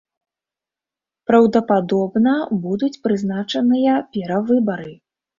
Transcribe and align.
Праўдападобна, 1.31 2.33
будуць 2.63 2.97
прызначаныя 3.03 3.99
перавыбары. 4.17 4.89